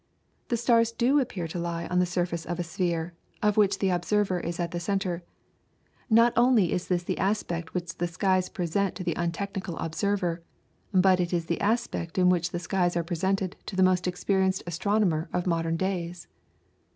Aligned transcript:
The 0.47 0.57
stars 0.57 0.91
do 0.91 1.19
appear 1.19 1.47
to 1.47 1.59
lie 1.59 1.85
on 1.85 1.99
the 1.99 2.07
surface 2.07 2.43
of 2.47 2.57
a 2.57 2.63
sphere, 2.63 3.13
of 3.43 3.55
which 3.55 3.77
the 3.77 3.91
observer 3.91 4.39
is 4.39 4.59
at 4.59 4.71
the 4.71 4.79
centre; 4.79 5.21
not 6.09 6.33
only 6.35 6.71
is 6.71 6.87
this 6.87 7.03
the 7.03 7.19
aspect 7.19 7.75
which 7.75 7.95
the 7.97 8.07
skies 8.07 8.49
present 8.49 8.95
to 8.95 9.03
the 9.03 9.13
untechnical 9.13 9.77
observer, 9.77 10.41
but 10.91 11.19
it 11.19 11.31
is 11.31 11.45
the 11.45 11.61
aspect 11.61 12.17
in 12.17 12.29
which 12.29 12.49
the 12.49 12.57
skies 12.57 12.97
are 12.97 13.03
presented 13.03 13.57
to 13.67 13.75
the 13.75 13.83
most 13.83 14.07
experienced 14.07 14.63
astronomer 14.65 15.29
of 15.33 15.45
modern 15.45 15.77
days. 15.77 16.27